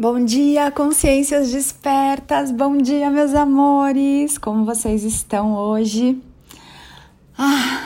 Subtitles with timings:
[0.00, 2.52] Bom dia, consciências despertas.
[2.52, 4.38] Bom dia, meus amores.
[4.38, 6.22] Como vocês estão hoje?
[7.36, 7.82] Ah,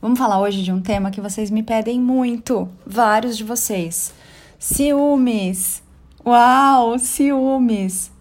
[0.00, 4.14] vamos falar hoje de um tema que vocês me pedem muito, vários de vocês.
[4.60, 5.82] Ciúmes.
[6.24, 8.12] Uau, ciúmes.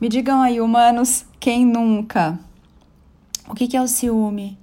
[0.00, 2.38] Me digam aí, humanos, quem nunca?
[3.48, 4.56] O que, que é o ciúme?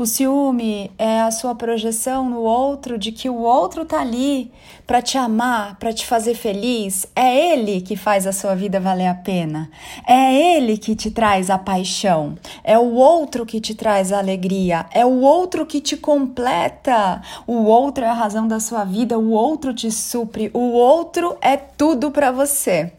[0.00, 4.50] O ciúme é a sua projeção no outro de que o outro tá ali
[4.86, 7.06] para te amar, para te fazer feliz.
[7.14, 9.70] É ele que faz a sua vida valer a pena.
[10.08, 12.34] É ele que te traz a paixão.
[12.64, 14.86] É o outro que te traz a alegria.
[14.90, 17.20] É o outro que te completa.
[17.46, 19.18] O outro é a razão da sua vida.
[19.18, 20.50] O outro te supre.
[20.54, 22.90] O outro é tudo para você.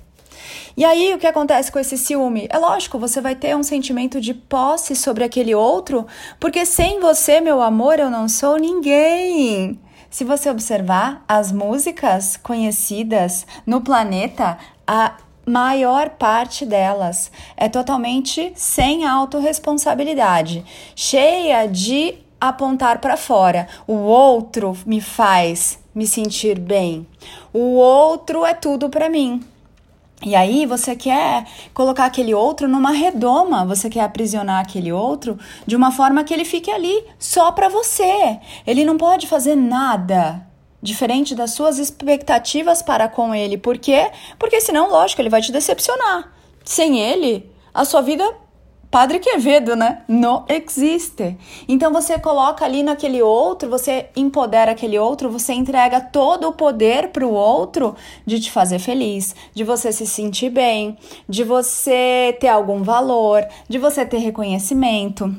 [0.75, 2.47] E aí, o que acontece com esse ciúme?
[2.49, 6.07] É lógico, você vai ter um sentimento de posse sobre aquele outro,
[6.39, 9.79] porque sem você, meu amor, eu não sou ninguém.
[10.09, 15.15] Se você observar as músicas conhecidas no planeta, a
[15.45, 20.65] maior parte delas é totalmente sem autorresponsabilidade,
[20.95, 23.67] cheia de apontar para fora.
[23.87, 27.05] O outro me faz me sentir bem.
[27.53, 29.43] O outro é tudo para mim.
[30.23, 35.75] E aí você quer colocar aquele outro numa redoma, você quer aprisionar aquele outro de
[35.75, 38.39] uma forma que ele fique ali só para você.
[38.65, 40.45] Ele não pode fazer nada
[40.81, 43.57] diferente das suas expectativas para com ele.
[43.57, 44.11] Por quê?
[44.37, 46.31] Porque senão, lógico, ele vai te decepcionar.
[46.63, 48.23] Sem ele, a sua vida
[48.91, 50.01] Padre Quevedo, né?
[50.05, 51.37] Não existe.
[51.65, 57.07] Então você coloca ali naquele outro, você empodera aquele outro, você entrega todo o poder
[57.07, 60.97] para o outro de te fazer feliz, de você se sentir bem,
[61.27, 65.33] de você ter algum valor, de você ter reconhecimento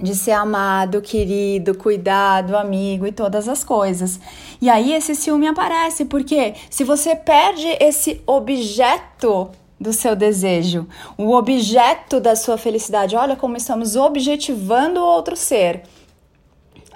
[0.00, 4.20] de ser amado, querido, cuidado, amigo e todas as coisas.
[4.60, 9.50] E aí esse ciúme aparece, porque se você perde esse objeto
[9.80, 13.16] do seu desejo, o objeto da sua felicidade.
[13.16, 15.82] Olha como estamos objetivando o outro ser.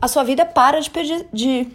[0.00, 1.68] A sua vida para de, pedir, de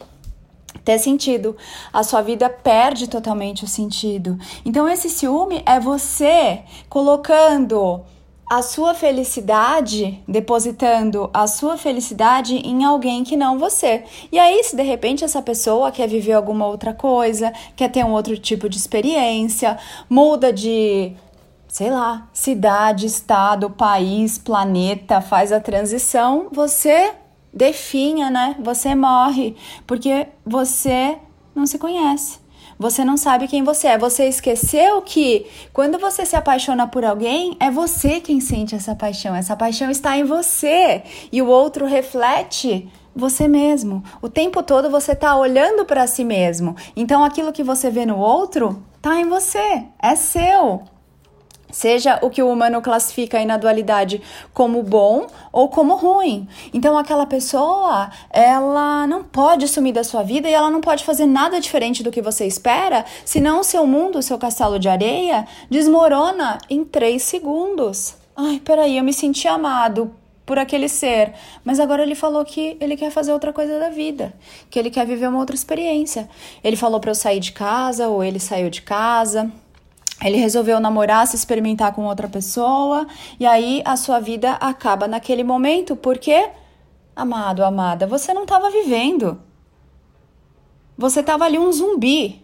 [0.83, 1.55] ter sentido.
[1.93, 4.37] A sua vida perde totalmente o sentido.
[4.65, 8.03] Então, esse ciúme é você colocando
[8.49, 14.05] a sua felicidade, depositando a sua felicidade em alguém que não você.
[14.31, 18.13] E aí, se de repente essa pessoa quer viver alguma outra coisa, quer ter um
[18.13, 19.77] outro tipo de experiência,
[20.09, 21.11] muda de,
[21.67, 27.13] sei lá, cidade, estado, país, planeta, faz a transição, você
[27.53, 28.55] definha, né?
[28.59, 31.17] Você morre, porque você
[31.53, 32.46] não se conhece.
[32.79, 33.97] Você não sabe quem você é.
[33.97, 39.35] Você esqueceu que quando você se apaixona por alguém, é você quem sente essa paixão.
[39.35, 44.03] Essa paixão está em você e o outro reflete você mesmo.
[44.21, 46.75] O tempo todo você está olhando para si mesmo.
[46.95, 50.83] Então aquilo que você vê no outro está em você, é seu.
[51.71, 54.21] Seja o que o humano classifica aí na dualidade
[54.53, 56.47] como bom ou como ruim.
[56.73, 61.25] Então, aquela pessoa, ela não pode sumir da sua vida e ela não pode fazer
[61.25, 65.45] nada diferente do que você espera, senão o seu mundo, o seu castelo de areia,
[65.69, 68.15] desmorona em três segundos.
[68.35, 70.11] Ai, peraí, eu me senti amado
[70.47, 71.33] por aquele ser,
[71.65, 74.33] mas agora ele falou que ele quer fazer outra coisa da vida,
[74.69, 76.29] que ele quer viver uma outra experiência.
[76.63, 79.51] Ele falou para eu sair de casa ou ele saiu de casa.
[80.23, 83.05] Ele resolveu namorar, se experimentar com outra pessoa,
[83.39, 86.49] e aí a sua vida acaba naquele momento, porque,
[87.15, 89.39] amado, amada, você não estava vivendo.
[90.97, 92.43] Você estava ali um zumbi.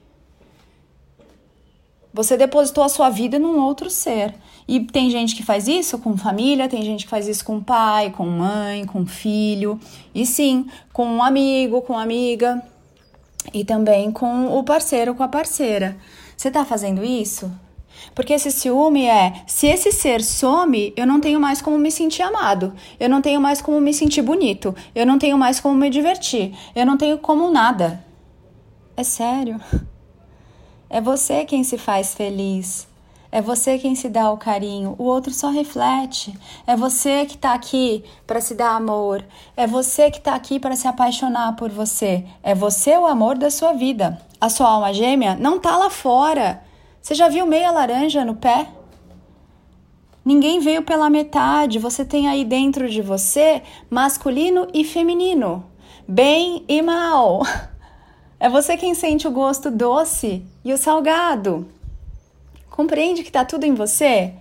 [2.13, 4.35] Você depositou a sua vida num outro ser.
[4.67, 8.11] E tem gente que faz isso com família, tem gente que faz isso com pai,
[8.11, 9.79] com mãe, com filho,
[10.13, 12.63] e sim, com um amigo, com amiga,
[13.51, 15.97] e também com o parceiro, com a parceira.
[16.43, 17.49] Você tá fazendo isso?
[18.13, 22.21] Porque esse ciúme é: se esse ser some, eu não tenho mais como me sentir
[22.21, 25.89] amado, eu não tenho mais como me sentir bonito, eu não tenho mais como me
[25.89, 28.03] divertir, eu não tenho como nada.
[28.97, 29.57] É sério.
[30.89, 32.87] É você quem se faz feliz.
[33.35, 36.37] É você quem se dá o carinho, o outro só reflete.
[36.67, 39.25] É você que está aqui para se dar amor.
[39.57, 42.25] É você que está aqui para se apaixonar por você.
[42.43, 44.21] É você o amor da sua vida.
[44.39, 46.61] A sua alma gêmea não está lá fora.
[47.01, 48.67] Você já viu meia laranja no pé?
[50.23, 51.79] Ninguém veio pela metade.
[51.79, 55.65] Você tem aí dentro de você masculino e feminino,
[56.07, 57.41] bem e mal.
[58.39, 61.65] É você quem sente o gosto doce e o salgado.
[62.73, 64.33] Compreende que está tudo em você?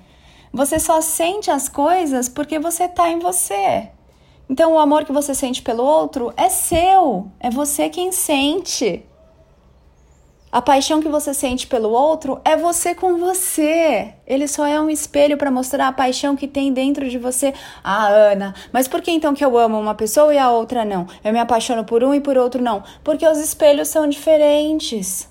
[0.50, 3.90] Você só sente as coisas porque você está em você.
[4.48, 9.04] Então, o amor que você sente pelo outro é seu, é você quem sente.
[10.50, 14.14] A paixão que você sente pelo outro é você com você.
[14.26, 17.52] Ele só é um espelho para mostrar a paixão que tem dentro de você.
[17.84, 21.06] Ah, Ana, mas por que então que eu amo uma pessoa e a outra não?
[21.22, 22.82] Eu me apaixono por um e por outro não?
[23.04, 25.28] Porque os espelhos são diferentes.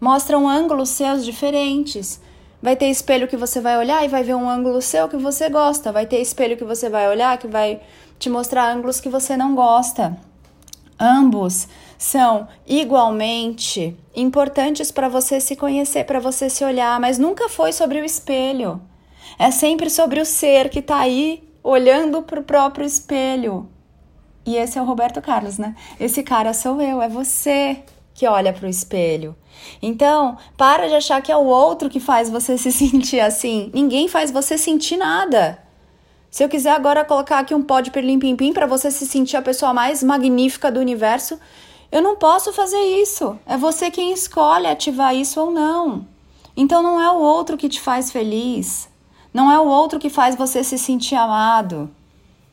[0.00, 2.20] Mostram ângulos seus diferentes.
[2.62, 5.48] Vai ter espelho que você vai olhar e vai ver um ângulo seu que você
[5.48, 5.90] gosta.
[5.90, 7.80] Vai ter espelho que você vai olhar que vai
[8.20, 10.16] te mostrar ângulos que você não gosta.
[10.96, 11.66] Ambos
[11.98, 18.00] são igualmente importantes para você se conhecer, para você se olhar, mas nunca foi sobre
[18.00, 18.80] o espelho.
[19.36, 23.68] É sempre sobre o ser que está aí olhando para o próprio espelho.
[24.46, 25.74] E esse é o Roberto Carlos, né?
[25.98, 27.82] Esse cara sou eu, é você
[28.14, 29.36] que olha para o espelho.
[29.80, 33.70] Então, para de achar que é o outro que faz você se sentir assim.
[33.74, 35.58] Ninguém faz você sentir nada.
[36.30, 39.42] Se eu quiser agora colocar aqui um pó de perlim-pim-pim para você se sentir a
[39.42, 41.38] pessoa mais magnífica do universo,
[41.90, 43.38] eu não posso fazer isso.
[43.44, 46.06] É você quem escolhe ativar isso ou não.
[46.56, 48.88] Então não é o outro que te faz feliz.
[49.32, 51.90] Não é o outro que faz você se sentir amado.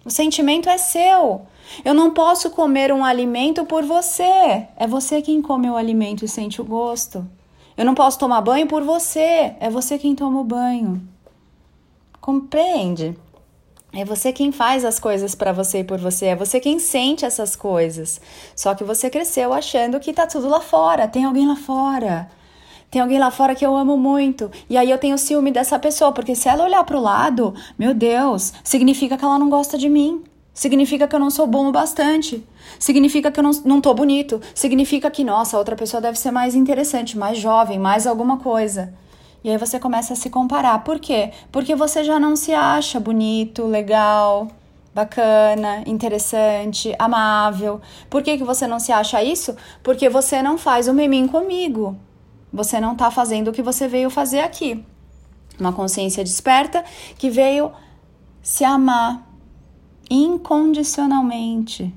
[0.03, 1.45] O sentimento é seu.
[1.83, 4.67] Eu não posso comer um alimento por você.
[4.75, 7.25] É você quem come o alimento e sente o gosto.
[7.77, 9.55] Eu não posso tomar banho por você.
[9.59, 11.01] É você quem toma o banho.
[12.19, 13.17] Compreende?
[13.91, 17.25] É você quem faz as coisas para você e por você, é você quem sente
[17.25, 18.21] essas coisas.
[18.55, 22.29] Só que você cresceu achando que tá tudo lá fora, tem alguém lá fora.
[22.91, 24.51] Tem alguém lá fora que eu amo muito.
[24.69, 28.53] E aí eu tenho ciúme dessa pessoa, porque se ela olhar pro lado, meu Deus,
[28.63, 30.23] significa que ela não gosta de mim.
[30.53, 32.45] Significa que eu não sou bom o bastante.
[32.77, 34.41] Significa que eu não, não tô bonito.
[34.53, 38.93] Significa que, nossa, outra pessoa deve ser mais interessante, mais jovem, mais alguma coisa.
[39.43, 40.83] E aí você começa a se comparar.
[40.83, 41.31] Por quê?
[41.51, 44.49] Porque você já não se acha bonito, legal,
[44.93, 47.79] bacana, interessante, amável.
[48.09, 49.55] Por que, que você não se acha isso?
[49.81, 51.97] Porque você não faz o mimim comigo.
[52.51, 54.83] Você não está fazendo o que você veio fazer aqui.
[55.57, 56.83] Uma consciência desperta
[57.17, 57.71] que veio
[58.41, 59.28] se amar
[60.09, 61.93] incondicionalmente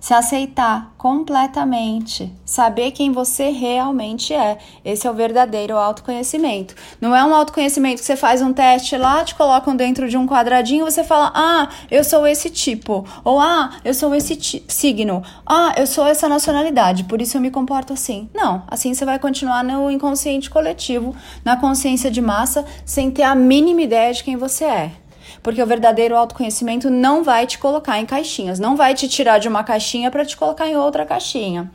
[0.00, 4.58] se aceitar completamente, saber quem você realmente é.
[4.84, 6.74] Esse é o verdadeiro autoconhecimento.
[7.00, 10.26] Não é um autoconhecimento que você faz um teste lá, te colocam dentro de um
[10.26, 14.38] quadradinho, você fala: "Ah, eu sou esse tipo", ou "Ah, eu sou esse
[14.68, 18.28] signo", "Ah, eu sou essa nacionalidade, por isso eu me comporto assim".
[18.34, 21.14] Não, assim você vai continuar no inconsciente coletivo,
[21.44, 25.07] na consciência de massa, sem ter a mínima ideia de quem você é.
[25.42, 29.48] Porque o verdadeiro autoconhecimento não vai te colocar em caixinhas, não vai te tirar de
[29.48, 31.70] uma caixinha para te colocar em outra caixinha.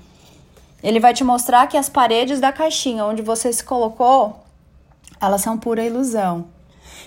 [0.84, 4.44] Ele vai te mostrar que as paredes da caixinha onde você se colocou,
[5.20, 6.46] elas são pura ilusão.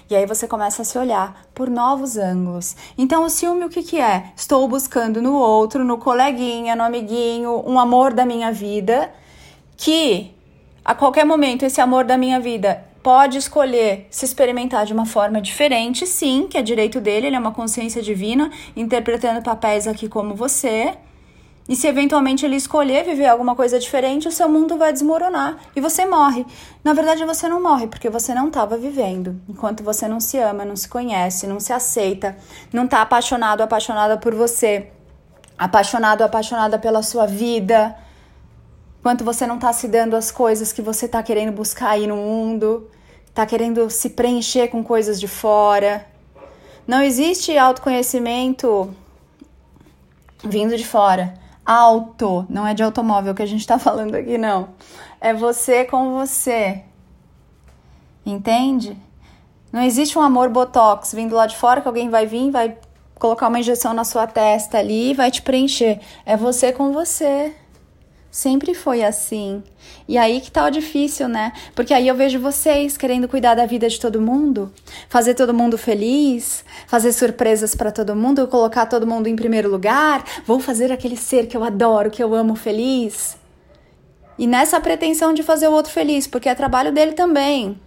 [0.08, 2.76] E aí você começa a se olhar por novos ângulos.
[2.96, 4.30] Então, o ciúme o que, que é?
[4.36, 9.10] Estou buscando no outro, no coleguinha, no amiguinho, um amor da minha vida,
[9.76, 10.32] que
[10.84, 15.40] a qualquer momento esse amor da minha vida pode escolher se experimentar de uma forma
[15.40, 20.34] diferente, sim, que é direito dele, ele é uma consciência divina, interpretando papéis aqui como
[20.34, 20.92] você.
[21.68, 25.80] E se eventualmente ele escolher viver alguma coisa diferente, o seu mundo vai desmoronar e
[25.80, 26.44] você morre.
[26.82, 29.40] Na verdade, você não morre porque você não estava vivendo.
[29.48, 32.36] Enquanto você não se ama, não se conhece, não se aceita,
[32.72, 34.90] não está apaixonado, apaixonada por você,
[35.56, 37.96] apaixonado, apaixonada pela sua vida,
[38.98, 42.16] enquanto você não está se dando as coisas que você está querendo buscar aí no
[42.16, 42.90] mundo,
[43.36, 46.06] tá querendo se preencher com coisas de fora.
[46.86, 48.96] Não existe autoconhecimento
[50.42, 51.34] vindo de fora.
[51.62, 54.70] Auto, não é de automóvel que a gente tá falando aqui, não.
[55.20, 56.82] É você com você.
[58.24, 58.96] Entende?
[59.70, 62.78] Não existe um amor botox vindo lá de fora que alguém vai vir, vai
[63.18, 66.00] colocar uma injeção na sua testa ali e vai te preencher.
[66.24, 67.54] É você com você.
[68.36, 69.62] Sempre foi assim.
[70.06, 71.54] E aí que tá o difícil, né?
[71.74, 74.70] Porque aí eu vejo vocês querendo cuidar da vida de todo mundo,
[75.08, 80.22] fazer todo mundo feliz, fazer surpresas para todo mundo, colocar todo mundo em primeiro lugar,
[80.44, 83.38] vou fazer aquele ser que eu adoro, que eu amo feliz.
[84.38, 87.80] E nessa pretensão de fazer o outro feliz, porque é trabalho dele também.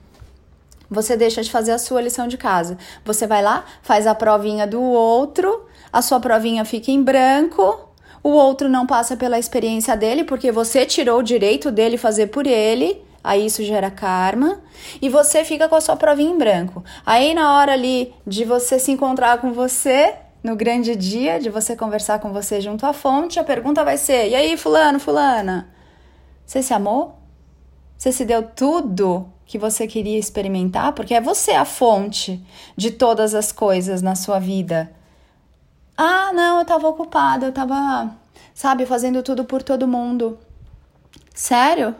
[0.89, 2.75] Você deixa de fazer a sua lição de casa.
[3.05, 7.88] Você vai lá, faz a provinha do outro, a sua provinha fica em branco,
[8.23, 12.45] o outro não passa pela experiência dele porque você tirou o direito dele fazer por
[12.45, 13.03] ele.
[13.23, 14.61] Aí isso gera karma
[15.01, 16.83] e você fica com a sua provinha em branco.
[17.05, 21.75] Aí na hora ali de você se encontrar com você, no grande dia de você
[21.75, 25.69] conversar com você junto à fonte, a pergunta vai ser: "E aí, fulano, fulana,
[26.45, 27.19] você se amou?
[27.97, 30.93] Você se deu tudo que você queria experimentar?
[30.93, 32.41] Porque é você a fonte
[32.77, 34.89] de todas as coisas na sua vida.
[36.01, 38.09] Ah, não, eu tava ocupada, eu tava,
[38.53, 40.39] sabe, fazendo tudo por todo mundo.
[41.35, 41.93] Sério?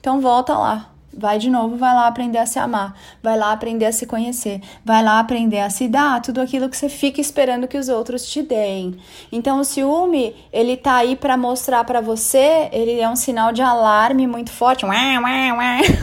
[0.00, 0.88] Então volta lá.
[1.12, 4.62] Vai de novo, vai lá aprender a se amar, vai lá aprender a se conhecer,
[4.82, 8.24] vai lá aprender a se dar tudo aquilo que você fica esperando que os outros
[8.24, 8.98] te deem.
[9.30, 13.60] Então o ciúme, ele tá aí para mostrar para você, ele é um sinal de
[13.60, 14.86] alarme muito forte,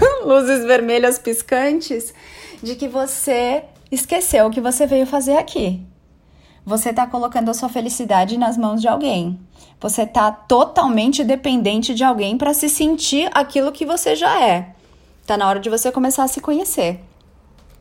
[0.24, 2.14] luzes vermelhas piscantes,
[2.62, 5.84] de que você esqueceu o que você veio fazer aqui.
[6.68, 9.40] Você tá colocando a sua felicidade nas mãos de alguém.
[9.80, 14.76] Você tá totalmente dependente de alguém para se sentir aquilo que você já é.
[15.26, 17.00] Tá na hora de você começar a se conhecer.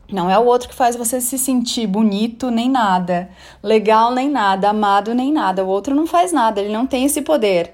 [0.09, 3.29] Não é o outro que faz você se sentir bonito nem nada,
[3.61, 5.65] legal nem nada, amado nem nada.
[5.65, 7.73] O outro não faz nada, ele não tem esse poder.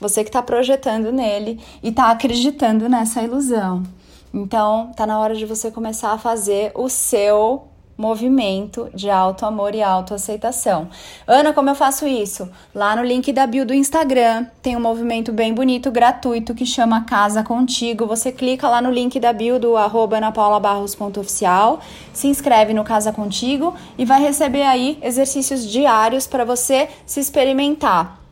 [0.00, 3.84] Você que está projetando nele e está acreditando nessa ilusão.
[4.32, 9.74] Então, tá na hora de você começar a fazer o seu movimento de auto amor
[9.74, 10.88] e autoaceitação.
[11.26, 12.48] Ana, como eu faço isso?
[12.74, 17.04] Lá no link da bio do Instagram tem um movimento bem bonito, gratuito, que chama
[17.04, 18.06] Casa Contigo.
[18.06, 21.80] Você clica lá no link da bio do arroba anapaulabarros.oficial,
[22.12, 28.23] se inscreve no Casa Contigo e vai receber aí exercícios diários para você se experimentar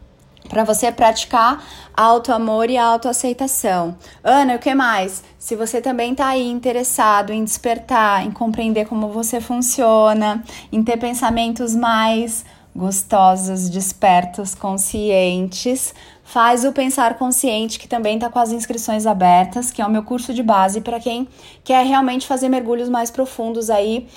[0.49, 1.65] para você praticar
[1.97, 3.97] auto-amor e autoaceitação.
[4.23, 5.23] Ana, o que mais?
[5.39, 10.97] Se você também está aí interessado em despertar, em compreender como você funciona, em ter
[10.97, 12.45] pensamentos mais
[12.75, 15.95] gostosos, despertos, conscientes,
[16.25, 20.03] faz o Pensar Consciente, que também está com as inscrições abertas, que é o meu
[20.03, 21.29] curso de base para quem
[21.63, 24.09] quer realmente fazer mergulhos mais profundos aí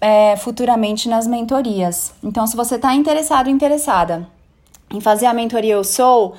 [0.00, 2.12] é, futuramente nas mentorias.
[2.22, 4.37] Então, se você está interessado, interessada
[4.90, 6.36] em fazer a mentoria Eu Sou,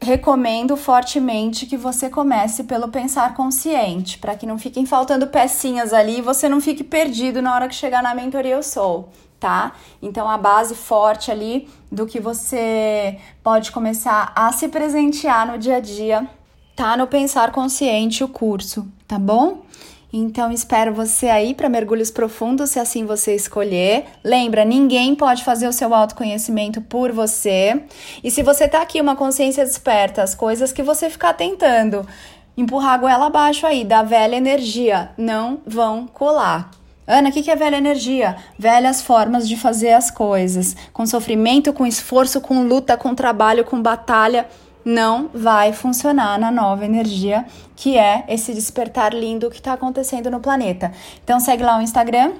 [0.00, 6.18] recomendo fortemente que você comece pelo pensar consciente, para que não fiquem faltando pecinhas ali
[6.18, 9.08] e você não fique perdido na hora que chegar na mentoria Eu Sou,
[9.40, 9.72] tá?
[10.00, 15.76] Então a base forte ali do que você pode começar a se presentear no dia
[15.76, 16.28] a dia
[16.76, 19.62] tá no pensar consciente o curso, tá bom?
[20.10, 24.06] Então espero você aí para mergulhos profundos, se assim você escolher.
[24.24, 27.82] Lembra, ninguém pode fazer o seu autoconhecimento por você.
[28.24, 32.06] E se você tá aqui uma consciência desperta, as coisas que você ficar tentando
[32.56, 36.70] empurrar a goela abaixo aí da velha energia não vão colar.
[37.06, 38.36] Ana, o que, que é velha energia?
[38.58, 43.80] Velhas formas de fazer as coisas, com sofrimento, com esforço, com luta, com trabalho, com
[43.80, 44.46] batalha
[44.84, 47.44] não vai funcionar na nova energia,
[47.76, 50.92] que é esse despertar lindo que está acontecendo no planeta.
[51.22, 52.32] Então segue lá o Instagram,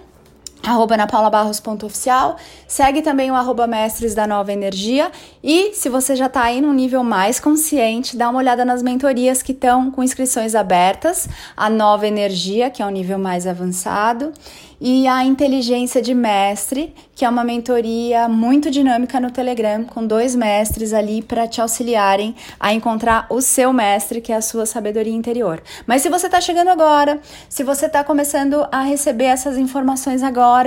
[0.69, 5.11] arroba napaulabarros.oficial, segue também o arroba mestres da nova energia.
[5.43, 9.43] E se você já está aí num nível mais consciente, dá uma olhada nas mentorias
[9.43, 14.33] que estão com inscrições abertas, a nova energia, que é o nível mais avançado,
[14.81, 20.37] e a inteligência de mestre, que é uma mentoria muito dinâmica no Telegram, com dois
[20.37, 25.13] mestres ali para te auxiliarem a encontrar o seu mestre, que é a sua sabedoria
[25.13, 25.61] interior.
[25.85, 30.58] Mas se você está chegando agora, se você está começando a receber essas informações agora,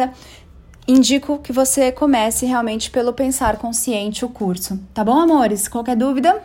[0.88, 4.79] indico que você comece realmente pelo pensar consciente o curso.
[4.93, 5.67] Tá bom, amores?
[5.67, 6.41] Qualquer dúvida?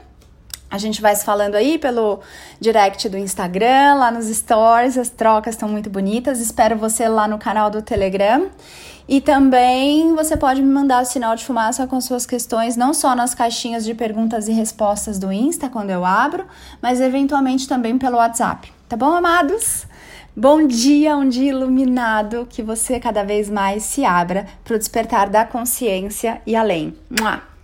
[0.69, 2.21] A gente vai se falando aí pelo
[2.61, 6.41] direct do Instagram, lá nos stories, as trocas estão muito bonitas.
[6.41, 8.51] Espero você lá no canal do Telegram.
[9.09, 13.15] E também você pode me mandar o sinal de fumaça com suas questões, não só
[13.15, 16.45] nas caixinhas de perguntas e respostas do Insta, quando eu abro,
[16.83, 18.73] mas eventualmente também pelo WhatsApp.
[18.89, 19.87] Tá bom, amados?
[20.39, 25.31] Bom dia, um dia iluminado, que você cada vez mais se abra para o despertar
[25.31, 26.95] da consciência e além.
[27.09, 27.56] Mua!